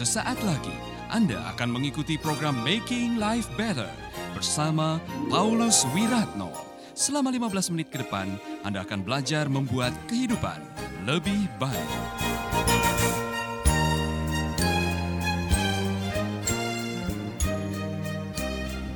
[0.00, 0.72] Sesaat lagi
[1.12, 3.92] Anda akan mengikuti program Making Life Better
[4.32, 4.96] bersama
[5.28, 6.48] Paulus Wiratno.
[6.96, 8.32] Selama 15 menit ke depan,
[8.64, 10.56] Anda akan belajar membuat kehidupan
[11.04, 11.92] lebih baik.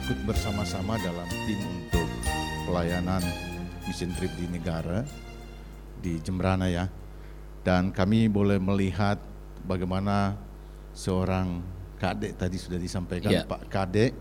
[0.09, 2.09] ikut bersama-sama dalam tim untuk
[2.65, 3.21] pelayanan
[3.85, 5.05] mission trip di negara
[6.01, 6.89] di Jembrana ya.
[7.61, 9.21] Dan kami boleh melihat
[9.69, 10.41] bagaimana
[10.95, 11.61] seorang
[12.01, 13.43] kadek tadi sudah disampaikan Ya.
[13.45, 14.15] Pak Kadek.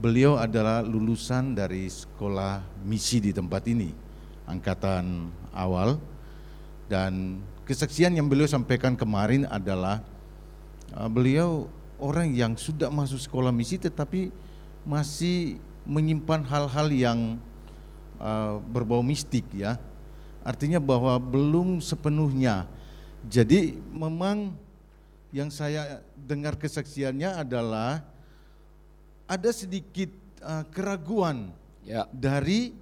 [0.00, 3.92] Beliau adalah lulusan dari sekolah misi di tempat ini,
[4.48, 6.00] angkatan awal.
[6.88, 10.00] Dan kesaksian yang beliau sampaikan kemarin adalah
[10.90, 11.70] Uh, beliau
[12.02, 14.34] orang yang sudah masuk sekolah misi tetapi
[14.82, 17.38] masih menyimpan hal-hal yang
[18.18, 19.78] uh, berbau mistik ya.
[20.42, 22.66] Artinya bahwa belum sepenuhnya.
[23.22, 24.50] Jadi memang
[25.30, 28.02] yang saya dengar kesaksiannya adalah
[29.30, 30.10] ada sedikit
[30.42, 32.04] uh, keraguan Ya.
[32.12, 32.76] dari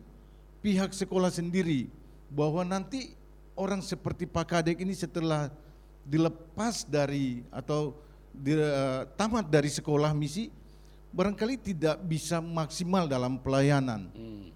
[0.58, 1.86] pihak sekolah sendiri
[2.28, 3.14] bahwa nanti
[3.54, 5.54] orang seperti Pak Kadek ini setelah
[6.02, 7.94] dilepas dari atau
[8.34, 10.50] di, eh, tamat dari sekolah misi
[11.14, 14.10] barangkali tidak bisa maksimal dalam pelayanan.
[14.12, 14.48] Hmm.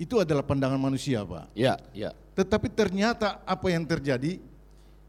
[0.00, 1.54] Itu adalah pandangan manusia, Pak.
[1.54, 2.10] Ya, ya.
[2.34, 4.40] Tetapi ternyata apa yang terjadi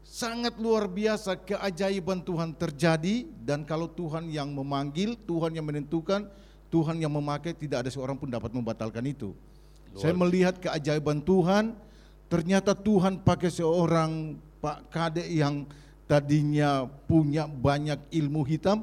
[0.04, 6.28] sangat luar biasa keajaiban Tuhan terjadi dan kalau Tuhan yang memanggil, Tuhan yang menentukan,
[6.68, 9.32] Tuhan yang memakai tidak ada seorang pun dapat membatalkan itu.
[9.96, 11.72] Saya melihat keajaiban Tuhan,
[12.28, 15.64] ternyata Tuhan pakai seorang Pak Kadek yang
[16.04, 18.82] tadinya punya banyak ilmu hitam,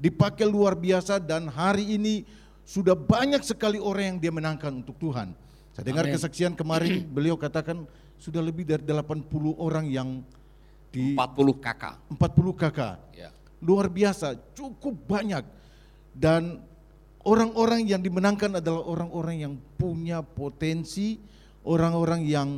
[0.00, 2.24] dipakai luar biasa dan hari ini
[2.64, 5.36] sudah banyak sekali orang yang dia menangkan untuk Tuhan.
[5.76, 6.16] Saya dengar Amin.
[6.16, 7.84] kesaksian kemarin beliau katakan
[8.16, 9.28] sudah lebih dari 80
[9.60, 10.24] orang yang
[10.90, 11.94] di 40 kakak.
[12.10, 12.94] 40 kakak.
[13.14, 13.30] Ya.
[13.62, 15.46] Luar biasa, cukup banyak.
[16.10, 16.58] Dan
[17.22, 21.22] orang-orang yang dimenangkan adalah orang-orang yang punya potensi,
[21.62, 22.48] orang-orang yang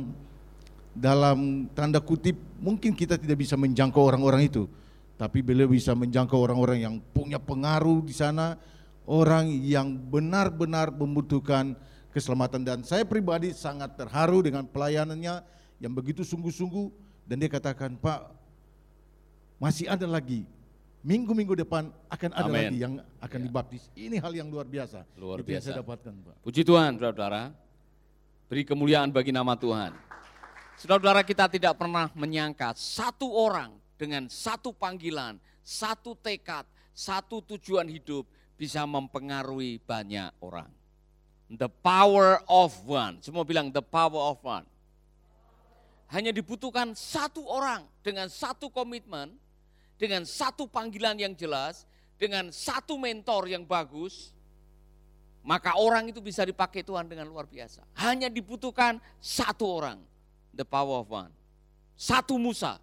[0.93, 4.65] dalam tanda kutip mungkin kita tidak bisa menjangkau orang-orang itu.
[5.13, 8.57] Tapi beliau bisa menjangkau orang-orang yang punya pengaruh di sana,
[9.05, 11.77] orang yang benar-benar membutuhkan
[12.13, 15.41] keselamatan dan saya pribadi sangat terharu dengan pelayanannya
[15.81, 18.29] yang begitu sungguh-sungguh dan dia katakan, "Pak,
[19.59, 20.43] masih ada lagi
[21.03, 22.55] minggu-minggu depan akan ada Amin.
[22.55, 23.45] lagi yang akan Ya.
[23.45, 23.83] dibaptis.
[23.93, 25.03] Ini hal yang luar biasa.
[25.19, 25.67] Luar Itu yang biasa.
[25.67, 26.35] saya dapatkan, Pak.
[26.47, 27.51] Puji Tuhan, saudara-saudara.
[28.47, 29.91] Beri kemuliaan bagi nama Tuhan.
[30.79, 38.25] Saudara-saudara kita tidak pernah menyangka satu orang dengan satu panggilan, satu tekad, satu tujuan hidup
[38.55, 40.71] bisa mempengaruhi banyak orang.
[41.53, 43.21] The power of one.
[43.21, 44.65] Semua bilang the power of one.
[46.13, 49.33] Hanya dibutuhkan satu orang dengan satu komitmen,
[49.97, 51.89] dengan satu panggilan yang jelas,
[52.21, 54.29] dengan satu mentor yang bagus,
[55.41, 57.81] maka orang itu bisa dipakai Tuhan dengan luar biasa.
[57.97, 59.97] Hanya dibutuhkan satu orang,
[60.53, 61.33] the power of one.
[61.97, 62.77] Satu Musa,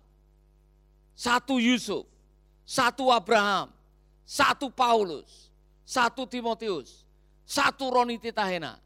[1.15, 2.11] satu Yusuf,
[2.67, 3.71] satu Abraham,
[4.27, 5.55] satu Paulus,
[5.87, 7.07] satu Timotius,
[7.47, 8.83] satu Roni Titahena.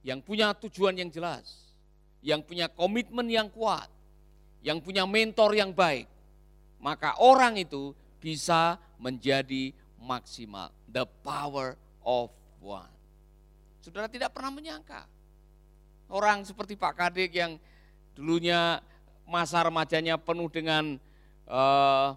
[0.00, 1.67] Yang punya tujuan yang jelas,
[2.24, 3.86] yang punya komitmen yang kuat,
[4.64, 6.06] yang punya mentor yang baik,
[6.82, 9.70] maka orang itu bisa menjadi
[10.02, 10.74] maksimal.
[10.90, 12.90] The power of one.
[13.82, 15.06] Saudara tidak pernah menyangka.
[16.08, 17.60] Orang seperti Pak Kadek yang
[18.16, 18.80] dulunya
[19.28, 20.96] masa remajanya penuh dengan
[21.46, 22.08] eh,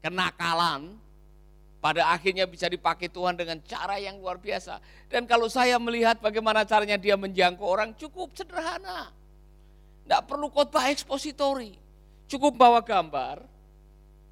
[0.00, 0.96] kenakalan,
[1.84, 4.80] pada akhirnya bisa dipakai Tuhan dengan cara yang luar biasa.
[5.12, 9.12] Dan kalau saya melihat bagaimana caranya dia menjangkau orang cukup sederhana.
[10.04, 11.76] Tidak perlu khotbah ekspositori.
[12.28, 13.44] Cukup bawa gambar,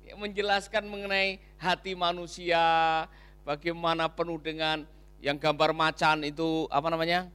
[0.05, 2.61] yang menjelaskan mengenai hati manusia,
[3.49, 4.85] bagaimana penuh dengan
[5.25, 7.29] yang gambar macan itu apa namanya?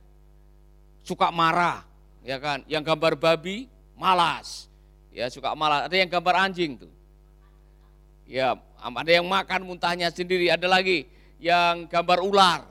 [1.07, 1.87] suka marah,
[2.19, 2.67] ya kan?
[2.67, 4.67] Yang gambar babi malas.
[5.15, 5.87] Ya, suka malas.
[5.87, 6.91] Ada yang gambar anjing tuh.
[8.27, 11.07] Ya, ada yang makan muntahnya sendiri, ada lagi
[11.39, 12.67] yang gambar ular.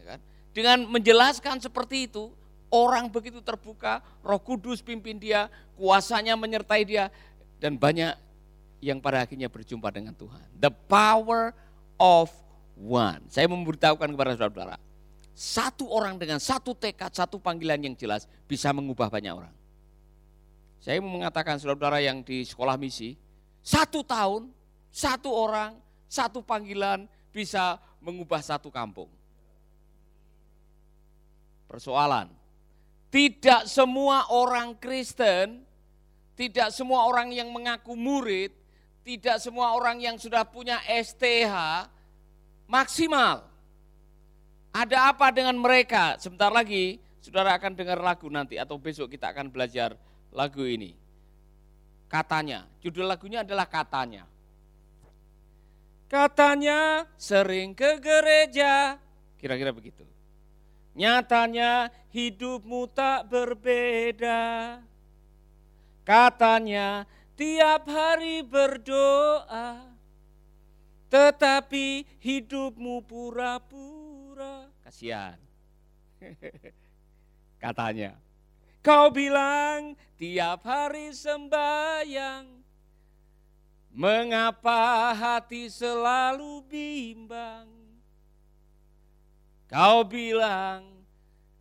[0.00, 0.18] ya kan?
[0.56, 2.32] Dengan menjelaskan seperti itu,
[2.70, 7.12] orang begitu terbuka, Roh Kudus pimpin dia, kuasanya menyertai dia
[7.60, 8.14] dan banyak
[8.84, 10.44] yang pada akhirnya berjumpa dengan Tuhan.
[10.56, 11.56] The power
[11.96, 12.28] of
[12.76, 13.24] one.
[13.32, 14.76] Saya memberitahukan kepada saudara-saudara,
[15.32, 19.54] satu orang dengan satu tekad, satu panggilan yang jelas bisa mengubah banyak orang.
[20.80, 23.16] Saya mengatakan saudara-saudara yang di sekolah misi,
[23.64, 24.52] satu tahun,
[24.92, 25.74] satu orang,
[26.06, 29.10] satu panggilan bisa mengubah satu kampung.
[31.66, 32.30] Persoalan,
[33.10, 35.62] tidak semua orang Kristen,
[36.36, 38.52] tidak semua orang yang mengaku murid,
[39.06, 41.86] tidak semua orang yang sudah punya STH
[42.66, 43.46] maksimal.
[44.74, 46.20] Ada apa dengan mereka?
[46.20, 49.96] Sebentar lagi saudara akan dengar lagu nanti atau besok kita akan belajar
[50.34, 50.92] lagu ini.
[52.06, 54.28] Katanya, judul lagunya adalah katanya.
[56.06, 58.94] Katanya sering ke gereja,
[59.42, 60.06] kira-kira begitu.
[60.96, 64.80] Nyatanya hidupmu tak berbeda.
[66.08, 67.04] Katanya
[67.36, 69.92] tiap hari berdoa,
[71.12, 74.72] tetapi hidupmu pura-pura.
[74.80, 75.36] Kasihan.
[77.62, 78.16] Katanya.
[78.80, 82.64] Kau bilang tiap hari sembahyang.
[83.92, 87.85] Mengapa hati selalu bimbang?
[89.66, 90.96] Kau bilang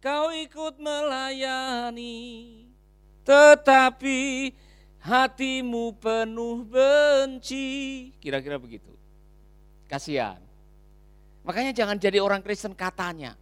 [0.06, 2.22] kau ikut melayani.
[3.26, 4.54] Tetapi
[5.02, 8.14] hatimu penuh benci.
[8.22, 8.94] Kira-kira begitu.
[9.90, 10.38] Kasihan.
[11.42, 13.34] Makanya jangan jadi orang Kristen katanya.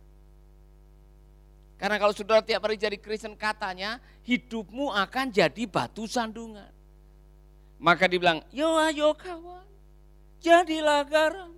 [1.76, 6.72] Karena kalau saudara tiap hari jadi Kristen katanya, hidupmu akan jadi batu sandungan.
[7.76, 9.68] Maka dibilang, yo ayo kawan,
[10.40, 11.52] jadilah garam,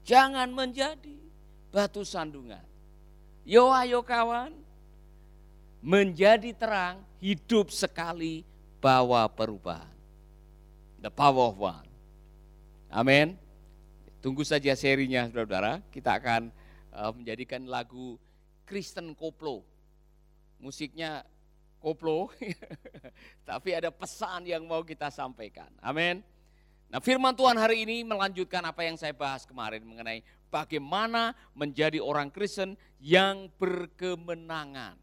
[0.00, 1.25] jangan menjadi
[1.76, 2.64] batu sandungan.
[3.44, 4.56] Yo ayo kawan,
[5.84, 8.48] menjadi terang, hidup sekali,
[8.80, 9.92] bawa perubahan.
[11.04, 11.84] The power of one.
[12.88, 13.36] Amin.
[14.24, 15.84] Tunggu saja serinya saudara-saudara.
[15.92, 16.48] Kita akan
[16.96, 18.16] uh, menjadikan lagu
[18.64, 19.60] Kristen Koplo.
[20.56, 21.28] Musiknya
[21.76, 22.32] koplo,
[23.48, 25.68] tapi ada pesan yang mau kita sampaikan.
[25.84, 26.24] Amin.
[26.86, 32.30] Nah firman Tuhan hari ini melanjutkan apa yang saya bahas kemarin mengenai bagaimana menjadi orang
[32.30, 34.94] Kristen yang berkemenangan.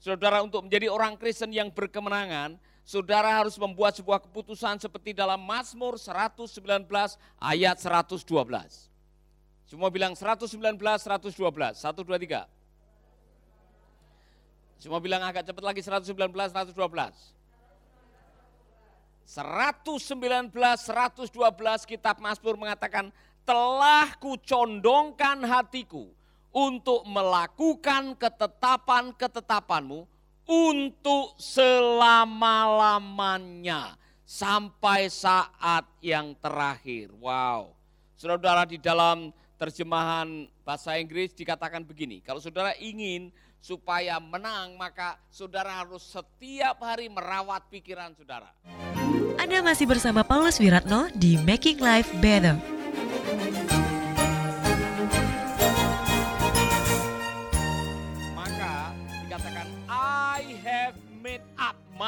[0.00, 2.56] Saudara untuk menjadi orang Kristen yang berkemenangan,
[2.88, 6.56] saudara harus membuat sebuah keputusan seperti dalam Mazmur 119
[7.36, 8.24] ayat 112.
[9.66, 10.46] Semua bilang 119,
[10.78, 12.46] 112, 1, 2, 3.
[14.78, 17.35] Semua bilang agak cepat lagi 119, 112.
[19.26, 21.34] 119, 112
[21.82, 23.10] kitab Mazmur mengatakan,
[23.42, 26.06] telah kucondongkan hatiku
[26.54, 30.06] untuk melakukan ketetapan-ketetapanmu
[30.46, 37.10] untuk selama-lamanya sampai saat yang terakhir.
[37.18, 37.74] Wow.
[38.14, 43.32] Saudara-saudara di dalam terjemahan bahasa Inggris dikatakan begini, kalau saudara ingin
[43.62, 48.54] supaya menang maka saudara harus setiap hari merawat pikiran saudara.
[49.36, 52.76] Anda masih bersama Paulus Wiratno di Making Life Better.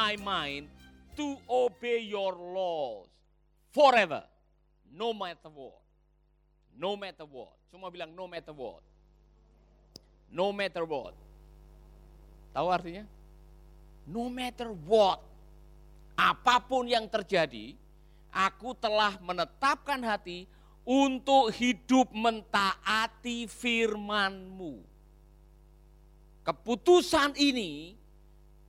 [0.09, 0.65] my mind
[1.17, 3.05] to obey your laws
[3.69, 4.23] forever,
[4.89, 5.81] no matter what.
[6.73, 7.53] No matter what.
[7.69, 8.81] Semua bilang no matter what.
[10.31, 11.13] No matter what.
[12.55, 13.05] Tahu artinya?
[14.09, 15.21] No matter what.
[16.19, 17.79] Apa pun yang terjadi,
[18.27, 20.51] aku telah menetapkan hati
[20.83, 24.83] untuk hidup mentaati firmanmu.
[26.43, 27.95] Keputusan ini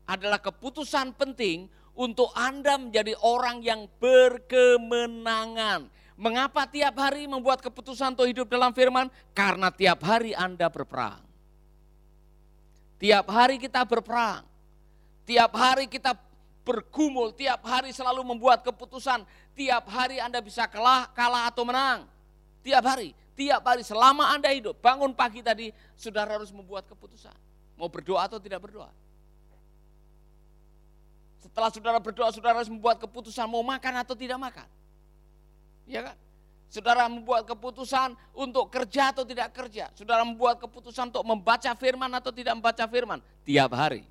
[0.07, 1.67] adalah keputusan penting
[1.99, 5.91] untuk Anda menjadi orang yang berkemenangan.
[6.15, 9.11] Mengapa tiap hari membuat keputusan untuk hidup dalam firman?
[9.35, 11.25] Karena tiap hari Anda berperang.
[13.01, 14.45] Tiap hari kita berperang.
[15.25, 16.13] Tiap hari kita
[16.65, 19.25] bergumul, tiap hari selalu membuat keputusan.
[19.57, 22.07] Tiap hari Anda bisa kalah, kalah atau menang.
[22.61, 24.79] Tiap hari, tiap hari selama Anda hidup.
[24.79, 27.35] Bangun pagi tadi, saudara harus membuat keputusan.
[27.81, 28.93] Mau berdoa atau tidak berdoa.
[31.41, 34.69] Setelah saudara berdoa, saudara harus membuat keputusan mau makan atau tidak makan.
[35.89, 36.17] Ya kan?
[36.71, 39.91] Saudara membuat keputusan untuk kerja atau tidak kerja.
[39.99, 43.19] Saudara membuat keputusan untuk membaca firman atau tidak membaca firman.
[43.43, 44.07] Tiap hari.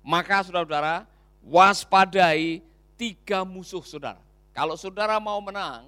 [0.00, 1.04] Maka saudara-saudara,
[1.46, 2.60] waspadai
[2.98, 4.18] tiga musuh saudara.
[4.50, 5.86] Kalau saudara mau menang,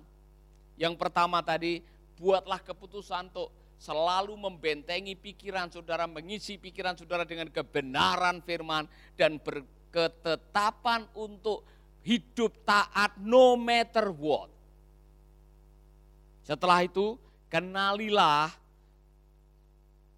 [0.78, 1.82] yang pertama tadi,
[2.20, 8.86] buatlah keputusan untuk selalu membentengi pikiran saudara, mengisi pikiran saudara dengan kebenaran firman
[9.18, 11.64] dan ber, ketetapan untuk
[12.04, 14.52] hidup taat no matter what.
[16.44, 17.16] Setelah itu,
[17.48, 18.52] kenalilah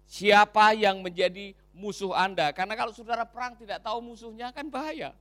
[0.07, 2.51] siapa yang menjadi musuh Anda.
[2.51, 5.15] Karena kalau saudara perang tidak tahu musuhnya kan bahaya.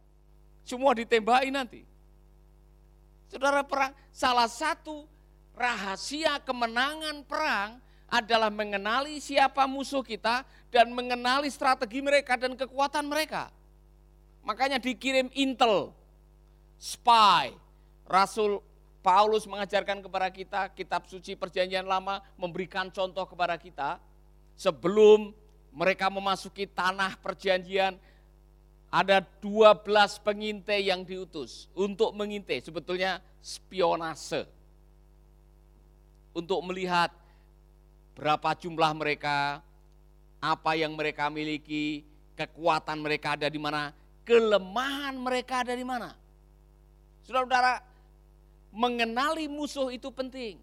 [0.64, 1.82] Semua ditembaki nanti.
[3.30, 5.06] Saudara perang, salah satu
[5.54, 7.78] rahasia kemenangan perang
[8.10, 10.42] adalah mengenali siapa musuh kita
[10.74, 13.54] dan mengenali strategi mereka dan kekuatan mereka.
[14.42, 15.94] Makanya dikirim intel,
[16.74, 17.54] spy,
[18.10, 18.58] Rasul
[19.00, 24.02] Paulus mengajarkan kepada kita, kitab suci perjanjian lama memberikan contoh kepada kita
[24.58, 25.32] sebelum
[25.70, 27.94] mereka memasuki tanah perjanjian
[28.90, 29.86] ada 12
[30.26, 34.50] pengintai yang diutus untuk mengintai, sebetulnya spionase.
[36.34, 37.14] Untuk melihat
[38.18, 39.62] berapa jumlah mereka,
[40.42, 42.02] apa yang mereka miliki,
[42.34, 43.94] kekuatan mereka ada di mana,
[44.26, 46.18] kelemahan mereka ada di mana.
[47.22, 47.82] Saudara-saudara,
[48.74, 50.58] mengenali musuh itu penting.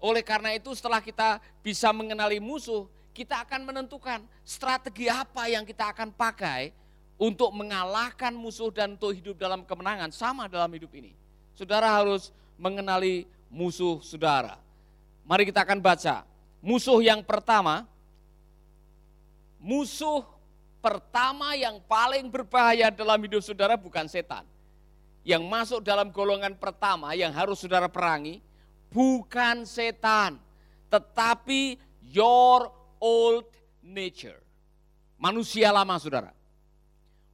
[0.00, 5.92] Oleh karena itu setelah kita bisa mengenali musuh, kita akan menentukan strategi apa yang kita
[5.92, 6.72] akan pakai
[7.20, 11.12] untuk mengalahkan musuh dan untuk hidup dalam kemenangan sama dalam hidup ini.
[11.52, 14.56] Saudara harus mengenali musuh saudara.
[15.28, 16.24] Mari kita akan baca.
[16.64, 17.84] Musuh yang pertama,
[19.60, 20.24] musuh
[20.80, 24.48] pertama yang paling berbahaya dalam hidup saudara bukan setan
[25.20, 28.40] yang masuk dalam golongan pertama yang harus saudara perangi
[28.88, 30.40] bukan setan,
[30.90, 33.46] tetapi your old
[33.84, 34.40] nature.
[35.20, 36.39] Manusia lama saudara.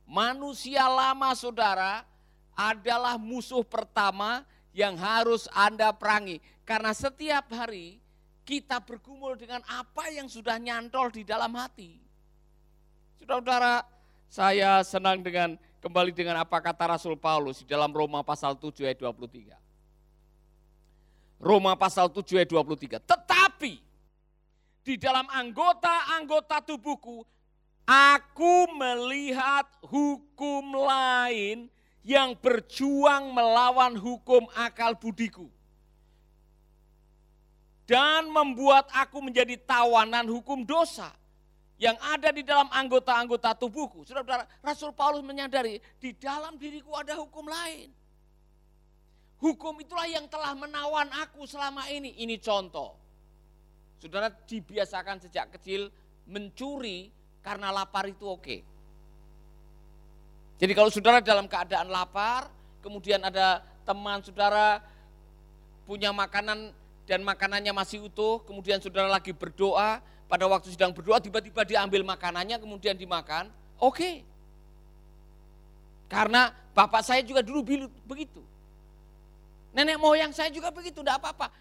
[0.07, 2.07] Manusia lama saudara
[2.55, 6.39] adalah musuh pertama yang harus Anda perangi.
[6.63, 7.99] Karena setiap hari
[8.47, 11.99] kita bergumul dengan apa yang sudah nyantol di dalam hati.
[13.19, 13.83] Saudara-saudara,
[14.31, 19.03] saya senang dengan kembali dengan apa kata Rasul Paulus di dalam Roma pasal 7 ayat
[19.03, 19.59] 23.
[21.43, 23.03] Roma pasal 7 ayat 23.
[23.03, 23.75] Tetapi
[24.87, 27.27] di dalam anggota-anggota tubuhku
[27.87, 31.71] aku melihat hukum lain
[32.03, 35.47] yang berjuang melawan hukum akal budiku
[37.87, 41.15] dan membuat aku menjadi tawanan hukum dosa
[41.79, 44.03] yang ada di dalam anggota-anggota tubuhku.
[44.03, 47.93] Saudara-saudara, Rasul Paulus menyadari di dalam diriku ada hukum lain.
[49.37, 52.17] Hukum itulah yang telah menawan aku selama ini.
[52.25, 52.97] Ini contoh.
[54.01, 55.93] Saudara dibiasakan sejak kecil
[56.25, 57.13] mencuri
[57.47, 58.59] karena lapar itu oke.
[60.59, 62.51] Jadi kalau saudara dalam keadaan lapar,
[62.83, 64.83] kemudian ada teman saudara
[65.87, 66.75] punya makanan
[67.07, 72.59] dan makanannya masih utuh, kemudian saudara lagi berdoa, pada waktu sedang berdoa tiba-tiba diambil makanannya
[72.59, 73.47] kemudian dimakan,
[73.79, 74.27] oke.
[76.11, 77.63] Karena bapak saya juga dulu
[78.11, 78.43] begitu.
[79.71, 81.53] Nenek moyang saya juga begitu, tidak apa-apa.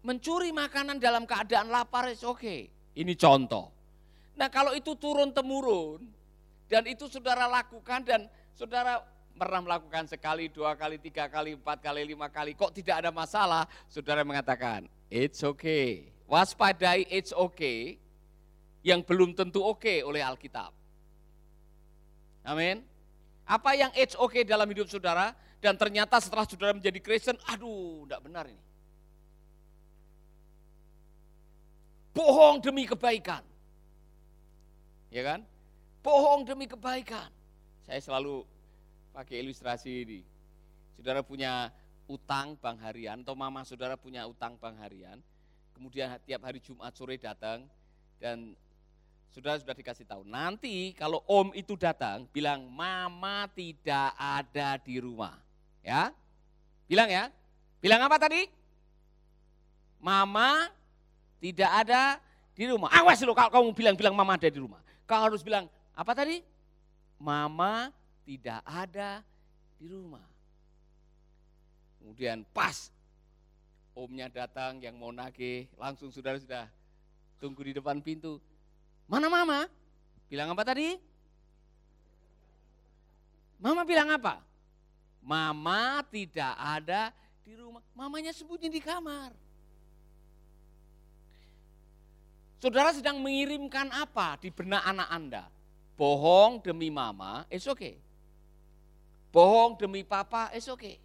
[0.00, 2.40] Mencuri makanan dalam keadaan lapar, oke.
[2.40, 2.72] Okay.
[2.96, 3.73] Ini contoh.
[4.34, 6.02] Nah kalau itu turun-temurun,
[6.66, 8.26] dan itu saudara lakukan dan
[8.56, 13.10] saudara pernah melakukan sekali, dua kali, tiga kali, empat kali, lima kali, kok tidak ada
[13.14, 16.10] masalah, saudara mengatakan, it's okay.
[16.24, 18.00] Waspadai, it's okay,
[18.82, 20.72] yang belum tentu oke okay oleh Alkitab.
[22.44, 22.84] Amin.
[23.44, 28.20] Apa yang it's okay dalam hidup saudara dan ternyata setelah saudara menjadi Kristen, aduh, tidak
[28.24, 28.64] benar ini.
[32.14, 33.53] Bohong demi kebaikan.
[35.14, 35.46] Ya kan?
[36.02, 37.30] Bohong demi kebaikan.
[37.86, 38.42] Saya selalu
[39.14, 40.20] pakai ilustrasi ini.
[40.98, 41.70] Saudara punya
[42.10, 45.22] utang bank harian atau mama saudara punya utang bank harian,
[45.72, 47.62] kemudian tiap hari Jumat sore datang
[48.18, 48.58] dan
[49.30, 50.26] sudah sudah dikasih tahu.
[50.26, 55.38] Nanti kalau om itu datang, bilang mama tidak ada di rumah.
[55.80, 56.10] Ya,
[56.90, 57.30] bilang ya.
[57.78, 58.50] Bilang apa tadi?
[60.02, 60.68] Mama
[61.38, 62.18] tidak ada
[62.56, 62.90] di rumah.
[62.92, 64.83] Awas lo kalau kamu bilang-bilang mama ada di rumah.
[65.04, 66.40] Kau harus bilang apa tadi?
[67.20, 67.92] Mama
[68.24, 69.20] tidak ada
[69.76, 70.24] di rumah.
[72.00, 72.92] Kemudian pas
[73.94, 76.66] omnya datang yang mau nagih, langsung saudara sudah
[77.38, 78.40] tunggu di depan pintu
[79.04, 79.68] Mana mama?
[80.32, 80.96] Bilang apa tadi?
[83.60, 84.40] Mama bilang apa?
[85.20, 87.12] Mama tidak ada
[87.44, 87.84] di rumah.
[87.92, 89.32] Mamanya sembunyi di kamar.
[92.64, 95.44] Saudara sedang mengirimkan apa di benak anak Anda?
[96.00, 98.00] Bohong demi mama, it's okay.
[99.28, 100.96] Bohong demi papa, it's okay.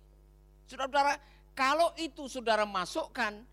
[0.72, 1.20] Saudara-saudara,
[1.52, 3.44] kalau itu saudara masukkan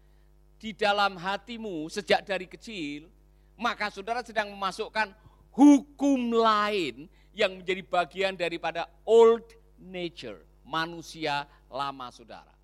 [0.54, 3.10] di dalam hatimu sejak dari kecil,
[3.58, 5.10] maka saudara sedang memasukkan
[5.50, 9.50] hukum lain yang menjadi bagian daripada old
[9.82, 12.54] nature, manusia lama saudara.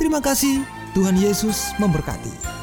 [0.00, 0.64] Terima kasih,
[0.96, 2.53] Tuhan Yesus memberkati.